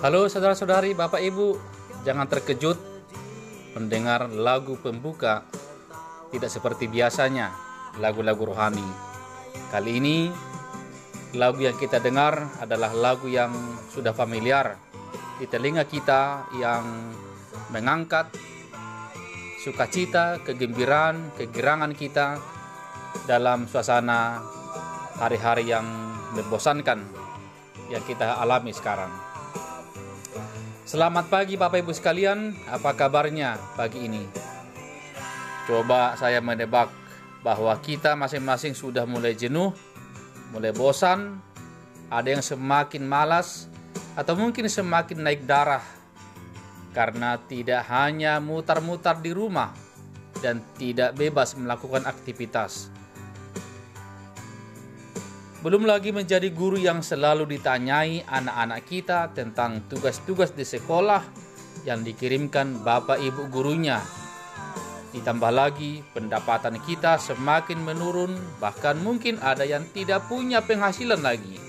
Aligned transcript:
Halo 0.00 0.24
saudara-saudari, 0.32 0.96
Bapak 0.96 1.20
Ibu, 1.20 1.60
jangan 2.08 2.24
terkejut 2.24 2.80
mendengar 3.76 4.32
lagu 4.32 4.80
pembuka 4.80 5.44
tidak 6.32 6.48
seperti 6.48 6.88
biasanya 6.88 7.52
lagu-lagu 8.00 8.48
rohani. 8.48 8.88
Kali 9.68 10.00
ini 10.00 10.32
lagu 11.36 11.60
yang 11.60 11.76
kita 11.76 12.00
dengar 12.00 12.48
adalah 12.64 12.96
lagu 12.96 13.28
yang 13.28 13.52
sudah 13.92 14.16
familiar 14.16 14.80
di 15.36 15.44
telinga 15.44 15.84
kita 15.84 16.48
yang 16.56 17.12
mengangkat 17.68 18.32
sukacita, 19.60 20.40
kegembiraan, 20.40 21.28
kegirangan 21.36 21.92
kita 21.92 22.40
dalam 23.28 23.68
suasana 23.68 24.40
hari-hari 25.20 25.68
yang 25.68 25.84
membosankan 26.32 27.04
yang 27.92 28.00
kita 28.08 28.40
alami 28.40 28.72
sekarang. 28.72 29.29
Selamat 30.90 31.30
pagi 31.30 31.54
Bapak 31.54 31.86
Ibu 31.86 31.94
sekalian, 31.94 32.50
apa 32.66 32.98
kabarnya 32.98 33.54
pagi 33.78 34.10
ini? 34.10 34.26
Coba 35.62 36.18
saya 36.18 36.42
menebak 36.42 36.90
bahwa 37.46 37.70
kita 37.78 38.18
masing-masing 38.18 38.74
sudah 38.74 39.06
mulai 39.06 39.38
jenuh, 39.38 39.70
mulai 40.50 40.74
bosan, 40.74 41.38
ada 42.10 42.34
yang 42.34 42.42
semakin 42.42 43.06
malas, 43.06 43.70
atau 44.18 44.34
mungkin 44.34 44.66
semakin 44.66 45.22
naik 45.22 45.46
darah 45.46 45.86
karena 46.90 47.38
tidak 47.46 47.86
hanya 47.86 48.42
mutar-mutar 48.42 49.22
di 49.22 49.30
rumah 49.30 49.70
dan 50.42 50.58
tidak 50.74 51.14
bebas 51.14 51.54
melakukan 51.54 52.02
aktivitas 52.02 52.90
belum 55.60 55.84
lagi 55.84 56.08
menjadi 56.08 56.48
guru 56.56 56.80
yang 56.80 57.04
selalu 57.04 57.44
ditanyai 57.44 58.24
anak-anak 58.24 58.80
kita 58.88 59.28
tentang 59.36 59.84
tugas-tugas 59.92 60.56
di 60.56 60.64
sekolah 60.64 61.20
yang 61.84 62.00
dikirimkan 62.00 62.80
bapak 62.80 63.20
ibu 63.20 63.44
gurunya. 63.52 64.00
Ditambah 65.12 65.52
lagi 65.52 66.00
pendapatan 66.16 66.80
kita 66.80 67.20
semakin 67.20 67.76
menurun, 67.76 68.32
bahkan 68.56 68.96
mungkin 69.04 69.36
ada 69.44 69.68
yang 69.68 69.84
tidak 69.92 70.24
punya 70.32 70.64
penghasilan 70.64 71.20
lagi. 71.20 71.60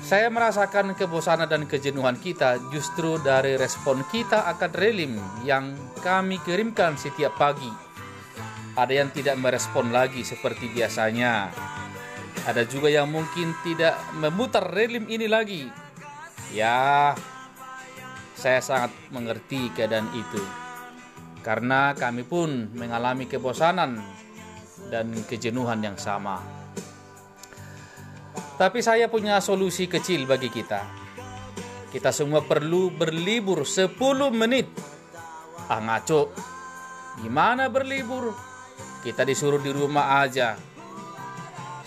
Saya 0.00 0.32
merasakan 0.32 0.96
kebosanan 0.96 1.46
dan 1.46 1.68
kejenuhan 1.68 2.16
kita 2.16 2.56
justru 2.72 3.20
dari 3.20 3.60
respon 3.60 4.00
kita 4.08 4.48
akan 4.48 4.72
relim 4.72 5.20
yang 5.44 5.76
kami 6.00 6.40
kirimkan 6.40 6.96
setiap 6.96 7.36
pagi. 7.36 7.68
Ada 8.80 9.04
yang 9.04 9.10
tidak 9.12 9.36
merespon 9.36 9.92
lagi 9.92 10.24
seperti 10.24 10.72
biasanya, 10.72 11.52
ada 12.48 12.64
juga 12.64 12.88
yang 12.88 13.12
mungkin 13.12 13.52
tidak 13.60 14.00
memutar 14.16 14.64
relim 14.72 15.04
ini 15.12 15.28
lagi. 15.28 15.68
Ya, 16.56 17.12
saya 18.32 18.64
sangat 18.64 18.96
mengerti 19.12 19.68
keadaan 19.76 20.08
itu. 20.16 20.40
Karena 21.44 21.92
kami 21.92 22.24
pun 22.24 22.72
mengalami 22.72 23.28
kebosanan 23.28 24.00
dan 24.88 25.12
kejenuhan 25.28 25.84
yang 25.84 25.96
sama. 26.00 26.40
Tapi 28.56 28.84
saya 28.84 29.08
punya 29.08 29.40
solusi 29.40 29.88
kecil 29.88 30.28
bagi 30.28 30.52
kita. 30.52 30.84
Kita 31.92 32.12
semua 32.12 32.44
perlu 32.44 32.92
berlibur 32.92 33.64
10 33.64 33.96
menit. 34.32 34.68
Ah 35.68 35.80
ngaco. 35.80 36.32
Gimana 37.24 37.72
berlibur? 37.72 38.32
Kita 39.00 39.24
disuruh 39.24 39.60
di 39.64 39.72
rumah 39.72 40.20
aja 40.20 40.69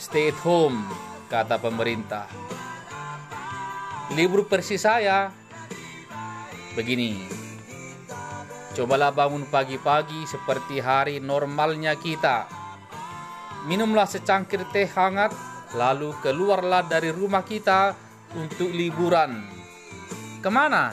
Stay 0.03 0.35
at 0.35 0.39
home, 0.43 0.83
kata 1.31 1.63
pemerintah. 1.63 2.27
Libur 4.11 4.43
persis 4.51 4.83
saya 4.83 5.31
begini. 6.75 7.23
Cobalah 8.75 9.15
bangun 9.15 9.47
pagi-pagi 9.47 10.27
seperti 10.27 10.83
hari 10.83 11.23
normalnya 11.23 11.95
kita. 11.95 12.51
Minumlah 13.63 14.03
secangkir 14.03 14.67
teh 14.75 14.91
hangat, 14.91 15.31
lalu 15.71 16.11
keluarlah 16.19 16.83
dari 16.83 17.07
rumah 17.07 17.47
kita 17.47 17.95
untuk 18.35 18.75
liburan. 18.75 19.39
Ke 20.43 20.51
mana? 20.51 20.91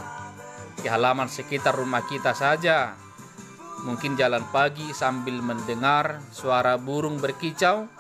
Di 0.79 0.87
halaman 0.87 1.27
sekitar 1.27 1.75
rumah 1.75 2.07
kita 2.07 2.31
saja. 2.31 2.95
Mungkin 3.83 4.15
jalan 4.15 4.47
pagi 4.55 4.95
sambil 4.95 5.43
mendengar 5.43 6.23
suara 6.31 6.79
burung 6.79 7.19
berkicau 7.19 8.00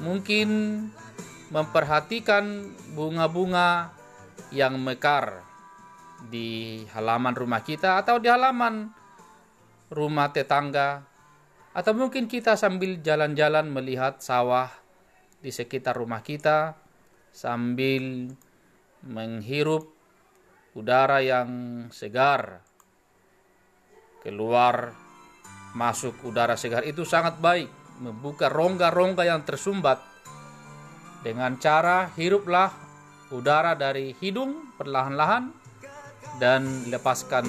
mungkin 0.00 0.48
memperhatikan 1.52 2.72
bunga-bunga 2.96 3.92
yang 4.50 4.80
mekar 4.80 5.44
di 6.26 6.82
halaman 6.92 7.36
rumah 7.36 7.62
kita 7.62 8.00
atau 8.00 8.16
di 8.18 8.28
halaman 8.28 8.90
rumah 9.92 10.32
tetangga. 10.32 11.04
Atau 11.70 11.94
mungkin 11.94 12.26
kita 12.26 12.58
sambil 12.58 12.98
jalan-jalan 12.98 13.70
melihat 13.70 14.18
sawah 14.18 14.74
di 15.38 15.54
sekitar 15.54 15.94
rumah 15.94 16.20
kita 16.20 16.74
sambil 17.30 18.34
menghirup 19.06 19.86
udara 20.74 21.22
yang 21.22 21.86
segar. 21.94 22.66
Keluar 24.20 24.92
masuk 25.72 26.26
udara 26.26 26.58
segar 26.58 26.82
itu 26.82 27.06
sangat 27.06 27.38
baik 27.38 27.79
membuka 28.00 28.48
rongga-rongga 28.48 29.28
yang 29.28 29.44
tersumbat 29.44 30.00
dengan 31.20 31.60
cara 31.60 32.08
hiruplah 32.16 32.72
udara 33.30 33.76
dari 33.76 34.16
hidung 34.18 34.72
perlahan-lahan 34.74 35.52
dan 36.40 36.88
lepaskan 36.88 37.44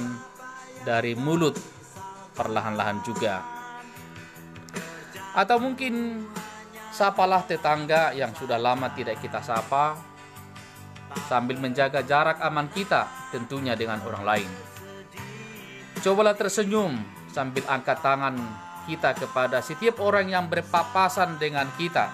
dari 0.83 1.15
mulut 1.15 1.55
perlahan-lahan 2.35 2.99
juga. 3.07 3.39
Atau 5.31 5.63
mungkin 5.63 6.27
sapalah 6.91 7.47
tetangga 7.47 8.11
yang 8.11 8.35
sudah 8.35 8.59
lama 8.59 8.91
tidak 8.91 9.23
kita 9.23 9.39
sapa 9.39 9.95
sambil 11.31 11.55
menjaga 11.55 12.03
jarak 12.03 12.43
aman 12.43 12.67
kita 12.67 13.07
tentunya 13.31 13.79
dengan 13.79 14.03
orang 14.03 14.23
lain. 14.27 14.51
Cobalah 16.03 16.35
tersenyum 16.35 16.99
sambil 17.31 17.63
angkat 17.71 18.03
tangan 18.03 18.35
kita 18.85 19.13
kepada 19.17 19.61
setiap 19.61 20.01
orang 20.01 20.29
yang 20.29 20.45
berpapasan 20.47 21.37
dengan 21.41 21.69
kita. 21.75 22.09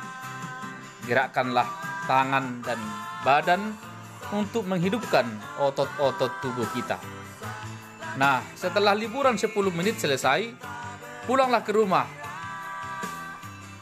Gerakkanlah 1.07 1.67
tangan 2.07 2.63
dan 2.63 2.79
badan 3.23 3.75
untuk 4.35 4.67
menghidupkan 4.67 5.27
otot-otot 5.59 6.44
tubuh 6.44 6.67
kita. 6.75 7.00
Nah, 8.17 8.41
setelah 8.57 8.97
liburan 8.97 9.38
10 9.38 9.53
menit 9.72 10.01
selesai, 10.01 10.51
pulanglah 11.29 11.61
ke 11.61 11.72
rumah. 11.72 12.07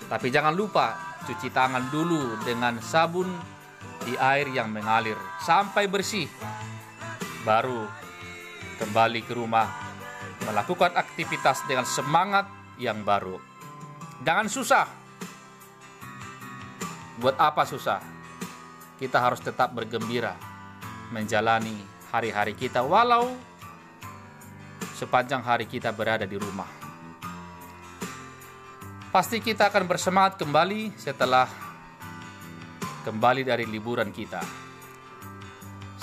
Tapi 0.06 0.28
jangan 0.30 0.54
lupa 0.54 1.18
cuci 1.26 1.50
tangan 1.50 1.90
dulu 1.90 2.38
dengan 2.46 2.78
sabun 2.78 3.26
di 4.06 4.14
air 4.14 4.46
yang 4.54 4.70
mengalir 4.70 5.18
sampai 5.42 5.90
bersih. 5.90 6.30
Baru 7.42 7.90
kembali 8.78 9.22
ke 9.26 9.34
rumah 9.34 9.66
melakukan 10.46 10.94
aktivitas 10.94 11.66
dengan 11.66 11.88
semangat 11.88 12.46
yang 12.80 13.04
baru. 13.04 13.40
Jangan 14.24 14.48
susah. 14.48 14.86
Buat 17.20 17.40
apa 17.40 17.64
susah? 17.64 18.00
Kita 19.00 19.20
harus 19.20 19.40
tetap 19.44 19.72
bergembira 19.76 20.36
menjalani 21.12 21.76
hari-hari 22.12 22.56
kita 22.56 22.80
walau 22.84 23.36
sepanjang 24.96 25.44
hari 25.44 25.68
kita 25.68 25.92
berada 25.92 26.24
di 26.24 26.40
rumah. 26.40 26.68
Pasti 29.12 29.40
kita 29.40 29.72
akan 29.72 29.84
bersemangat 29.88 30.40
kembali 30.40 30.96
setelah 30.96 31.48
kembali 33.04 33.48
dari 33.48 33.64
liburan 33.68 34.12
kita. 34.12 34.44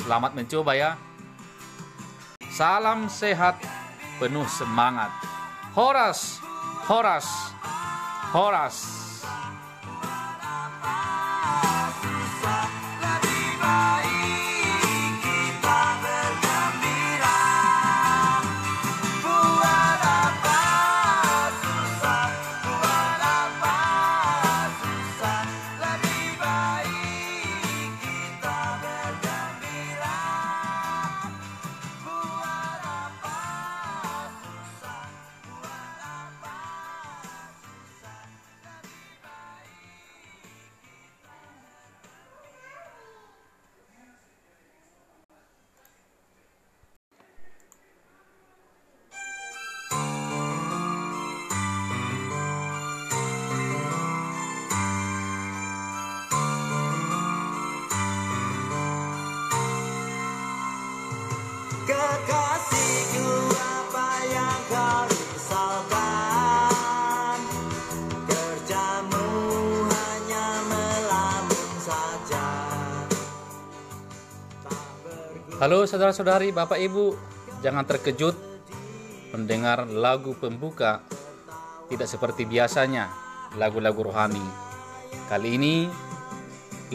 Selamat 0.00 0.32
mencoba 0.32 0.72
ya. 0.76 0.96
Salam 2.52 3.08
sehat, 3.08 3.60
penuh 4.20 4.44
semangat. 4.48 5.12
Horas 5.72 6.40
Horas. 6.88 7.54
Horas. 8.32 9.11
Halo 75.62 75.86
saudara-saudari, 75.86 76.50
Bapak 76.50 76.74
Ibu, 76.74 77.14
jangan 77.62 77.86
terkejut 77.86 78.34
mendengar 79.30 79.86
lagu 79.86 80.34
pembuka 80.34 81.06
tidak 81.86 82.10
seperti 82.10 82.50
biasanya 82.50 83.06
lagu-lagu 83.54 84.10
rohani. 84.10 84.42
Kali 85.30 85.54
ini 85.54 85.86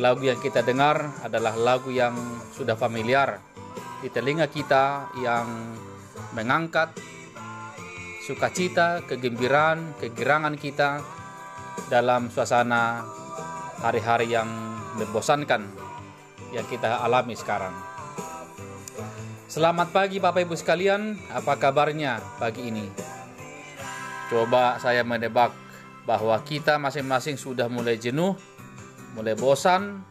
lagu 0.04 0.28
yang 0.28 0.44
kita 0.44 0.68
dengar 0.68 1.00
adalah 1.24 1.56
lagu 1.56 1.96
yang 1.96 2.12
sudah 2.52 2.76
familiar 2.76 3.40
di 4.04 4.12
telinga 4.12 4.52
kita 4.52 5.16
yang 5.16 5.48
mengangkat 6.36 6.92
sukacita, 8.28 9.00
kegembiraan, 9.08 9.96
kegirangan 9.96 10.60
kita 10.60 11.00
dalam 11.88 12.28
suasana 12.28 13.08
hari-hari 13.80 14.36
yang 14.36 14.52
membosankan 15.00 15.64
yang 16.52 16.68
kita 16.68 17.00
alami 17.00 17.32
sekarang. 17.32 17.97
Selamat 19.48 19.96
pagi 19.96 20.20
Bapak 20.20 20.44
Ibu 20.44 20.60
sekalian, 20.60 21.16
apa 21.32 21.56
kabarnya 21.56 22.20
pagi 22.36 22.68
ini? 22.68 22.84
Coba 24.28 24.76
saya 24.76 25.08
menebak 25.08 25.56
bahwa 26.04 26.36
kita 26.44 26.76
masing-masing 26.76 27.40
sudah 27.40 27.72
mulai 27.72 27.96
jenuh, 27.96 28.36
mulai 29.16 29.40
bosan, 29.40 30.04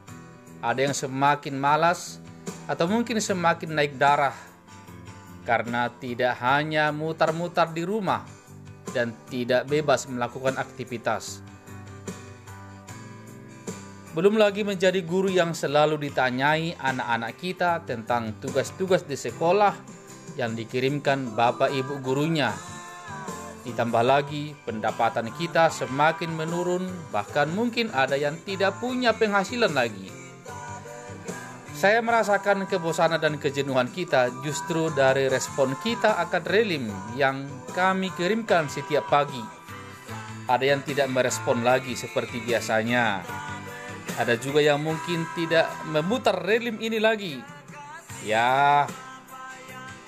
ada 0.65 0.81
yang 0.81 0.97
semakin 0.97 1.53
malas, 1.53 2.17
atau 2.65 2.89
mungkin 2.89 3.21
semakin 3.21 3.77
naik 3.77 4.01
darah 4.01 4.33
karena 5.45 5.93
tidak 6.01 6.33
hanya 6.41 6.89
mutar-mutar 6.89 7.77
di 7.77 7.85
rumah 7.85 8.25
dan 8.97 9.13
tidak 9.29 9.69
bebas 9.69 10.09
melakukan 10.09 10.57
aktivitas. 10.57 11.45
Belum 14.17 14.41
lagi 14.41 14.65
menjadi 14.65 15.05
guru 15.05 15.29
yang 15.29 15.53
selalu 15.53 16.09
ditanyai 16.09 16.73
anak-anak 16.81 17.37
kita 17.37 17.85
tentang 17.85 18.33
tugas-tugas 18.41 19.05
di 19.05 19.13
sekolah 19.13 19.77
yang 20.41 20.57
dikirimkan 20.57 21.37
bapak 21.37 21.69
ibu 21.69 22.01
gurunya. 22.01 22.49
Ditambah 23.69 24.01
lagi 24.01 24.57
pendapatan 24.65 25.29
kita 25.37 25.69
semakin 25.69 26.33
menurun, 26.33 26.89
bahkan 27.13 27.53
mungkin 27.53 27.93
ada 27.93 28.17
yang 28.17 28.41
tidak 28.41 28.81
punya 28.81 29.13
penghasilan 29.13 29.77
lagi. 29.77 30.09
Saya 31.77 32.01
merasakan 32.01 32.65
kebosanan 32.65 33.21
dan 33.21 33.37
kejenuhan 33.37 33.93
kita 33.93 34.33
justru 34.41 34.89
dari 34.97 35.29
respon 35.29 35.77
kita 35.85 36.17
akan 36.25 36.41
relim 36.49 36.89
yang 37.21 37.45
kami 37.77 38.09
kirimkan 38.17 38.65
setiap 38.73 39.13
pagi. 39.13 39.45
Ada 40.49 40.65
yang 40.73 40.81
tidak 40.89 41.13
merespon 41.13 41.61
lagi 41.61 41.93
seperti 41.93 42.41
biasanya. 42.41 43.45
Ada 44.17 44.41
juga 44.41 44.65
yang 44.65 44.81
mungkin 44.81 45.29
tidak 45.37 45.69
memutar 45.93 46.41
relim 46.41 46.81
ini 46.81 46.97
lagi. 46.97 47.37
Ya, 48.25 48.89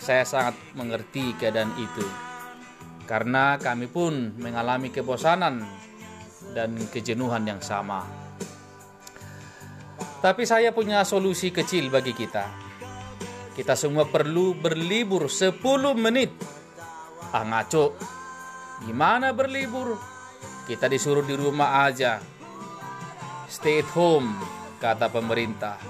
saya 0.00 0.24
sangat 0.24 0.56
mengerti 0.72 1.36
keadaan 1.36 1.76
itu. 1.76 2.06
Karena 3.04 3.60
kami 3.60 3.84
pun 3.84 4.32
mengalami 4.40 4.88
kebosanan 4.88 5.60
dan 6.56 6.72
kejenuhan 6.88 7.44
yang 7.44 7.60
sama. 7.60 8.04
Tapi 10.24 10.42
saya 10.48 10.72
punya 10.72 11.04
solusi 11.04 11.52
kecil 11.52 11.92
bagi 11.92 12.16
kita. 12.16 12.48
Kita 13.52 13.76
semua 13.76 14.08
perlu 14.08 14.56
berlibur 14.56 15.28
10 15.28 15.60
menit. 15.94 16.32
Ah 17.28 17.44
ngaco. 17.44 17.92
Gimana 18.88 19.36
berlibur? 19.36 20.00
Kita 20.64 20.88
disuruh 20.88 21.26
di 21.26 21.36
rumah 21.36 21.84
aja. 21.84 22.37
Stay 23.48 23.80
at 23.80 23.88
home, 23.96 24.36
kata 24.78 25.08
pemerintah. 25.08 25.80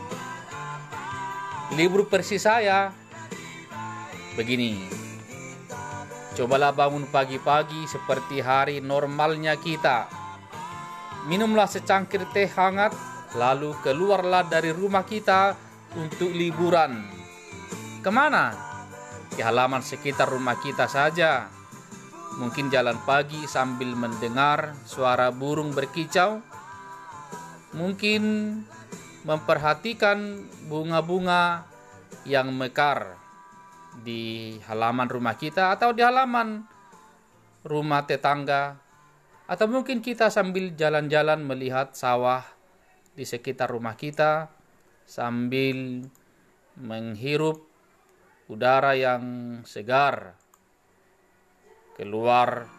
Libur 1.75 2.07
persis 2.07 2.47
saya. 2.47 2.95
Begini. 4.39 4.79
Cobalah 6.39 6.71
bangun 6.71 7.11
pagi-pagi 7.11 7.85
seperti 7.91 8.39
hari 8.39 8.79
normalnya 8.79 9.59
kita. 9.59 10.07
Minumlah 11.27 11.67
secangkir 11.67 12.25
teh 12.31 12.47
hangat 12.47 12.95
Lalu 13.37 13.77
keluarlah 13.85 14.49
dari 14.49 14.73
rumah 14.73 15.05
kita 15.05 15.53
untuk 16.01 16.33
liburan. 16.33 17.05
Ke 18.01 18.09
mana? 18.09 18.57
Ke 19.29 19.45
halaman 19.45 19.85
sekitar 19.85 20.33
rumah 20.33 20.57
kita 20.57 20.89
saja. 20.89 21.53
Mungkin 22.41 22.73
jalan 22.73 22.97
pagi 23.05 23.45
sambil 23.45 23.93
mendengar 23.93 24.73
suara 24.89 25.29
burung 25.29 25.77
berkicau. 25.77 26.41
Mungkin 27.77 28.23
memperhatikan 29.29 30.49
bunga-bunga 30.73 31.69
yang 32.25 32.53
mekar 32.53 33.21
di 34.01 34.57
halaman 34.65 35.11
rumah 35.11 35.35
kita 35.37 35.75
atau 35.75 35.93
di 35.93 36.01
halaman 36.01 36.65
rumah 37.67 38.07
tetangga. 38.09 38.79
Atau 39.49 39.69
mungkin 39.69 40.05
kita 40.05 40.29
sambil 40.29 40.77
jalan-jalan 40.77 41.41
melihat 41.41 41.97
sawah 41.97 42.45
di 43.17 43.25
sekitar 43.25 43.73
rumah 43.73 43.97
kita 43.97 44.53
sambil 45.09 46.05
menghirup 46.77 47.65
udara 48.47 48.93
yang 48.95 49.25
segar. 49.65 50.37
Keluar 51.97 52.71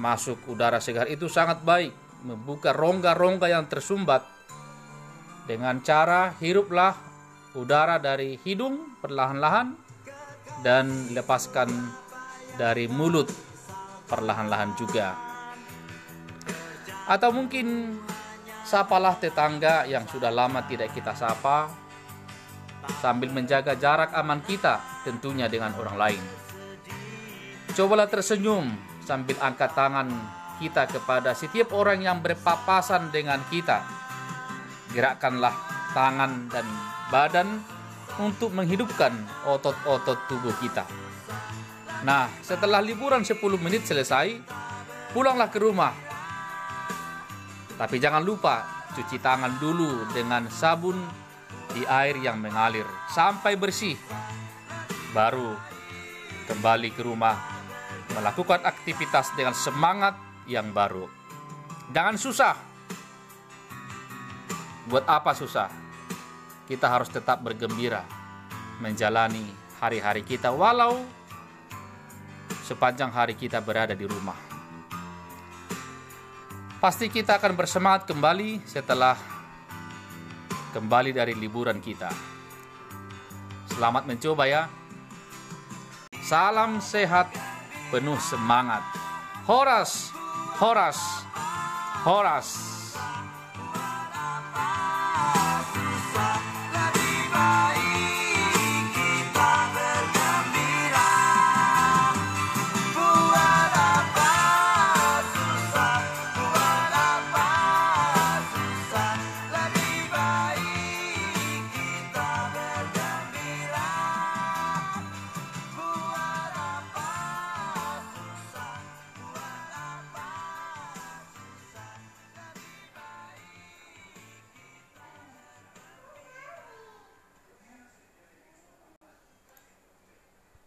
masuk 0.00 0.40
udara 0.48 0.80
segar 0.80 1.10
itu 1.10 1.26
sangat 1.28 1.60
baik, 1.66 1.92
membuka 2.24 2.74
rongga-rongga 2.74 3.46
yang 3.50 3.66
tersumbat. 3.70 4.24
Dengan 5.48 5.80
cara 5.80 6.36
hiruplah 6.38 6.92
udara 7.56 7.96
dari 7.96 8.36
hidung 8.44 9.00
perlahan-lahan 9.00 9.72
dan 10.60 11.14
lepaskan 11.16 11.70
dari 12.60 12.84
mulut 12.90 13.30
perlahan-lahan 14.10 14.76
juga. 14.76 15.16
Atau 17.08 17.32
mungkin 17.32 17.96
Sapalah 18.68 19.16
tetangga 19.16 19.88
yang 19.88 20.04
sudah 20.04 20.28
lama 20.28 20.60
tidak 20.68 20.92
kita 20.92 21.16
sapa, 21.16 21.72
sambil 23.00 23.32
menjaga 23.32 23.72
jarak 23.80 24.12
aman 24.12 24.44
kita 24.44 24.76
tentunya 25.08 25.48
dengan 25.48 25.72
orang 25.80 25.96
lain. 25.96 26.22
Cobalah 27.72 28.04
tersenyum 28.12 28.68
sambil 29.08 29.40
angkat 29.40 29.72
tangan 29.72 30.12
kita 30.58 30.90
kepada 30.90 31.32
setiap 31.32 31.72
orang 31.72 32.02
yang 32.02 32.18
berpapasan 32.20 33.14
dengan 33.14 33.40
kita. 33.48 33.82
Gerakkanlah 34.92 35.54
tangan 35.94 36.50
dan 36.52 36.66
badan 37.08 37.62
untuk 38.18 38.50
menghidupkan 38.52 39.14
otot-otot 39.46 40.18
tubuh 40.26 40.54
kita. 40.58 40.84
Nah, 42.02 42.30
setelah 42.42 42.82
liburan 42.82 43.22
10 43.22 43.38
menit 43.58 43.86
selesai, 43.86 44.38
pulanglah 45.14 45.50
ke 45.50 45.58
rumah 45.62 46.08
tapi 47.78 48.02
jangan 48.02 48.26
lupa 48.26 48.66
cuci 48.90 49.22
tangan 49.22 49.62
dulu 49.62 50.10
dengan 50.10 50.50
sabun 50.50 50.98
di 51.70 51.86
air 51.86 52.18
yang 52.18 52.42
mengalir 52.42 52.82
sampai 53.06 53.54
bersih. 53.54 53.94
Baru 55.14 55.54
kembali 56.50 56.90
ke 56.90 57.06
rumah 57.06 57.38
melakukan 58.18 58.66
aktivitas 58.66 59.30
dengan 59.38 59.54
semangat 59.54 60.18
yang 60.48 60.72
baru. 60.72 61.06
Jangan 61.92 62.16
susah. 62.16 62.54
Buat 64.88 65.04
apa 65.04 65.36
susah? 65.36 65.68
Kita 66.64 66.88
harus 66.88 67.12
tetap 67.12 67.44
bergembira 67.44 68.04
menjalani 68.80 69.44
hari-hari 69.78 70.24
kita 70.24 70.48
walau 70.48 71.04
sepanjang 72.64 73.12
hari 73.12 73.36
kita 73.36 73.60
berada 73.60 73.92
di 73.92 74.04
rumah. 74.08 74.36
Pasti 76.78 77.10
kita 77.10 77.40
akan 77.40 77.52
bersemangat 77.58 78.06
kembali 78.06 78.62
setelah 78.62 79.18
kembali 80.76 81.10
dari 81.10 81.34
liburan 81.34 81.82
kita. 81.82 82.12
Selamat 83.72 84.04
mencoba 84.06 84.44
ya. 84.46 84.62
Salam 86.22 86.78
sehat, 86.78 87.32
penuh 87.88 88.20
semangat. 88.20 88.84
Horas, 89.48 90.12
horas, 90.60 91.24
horas. 92.04 92.77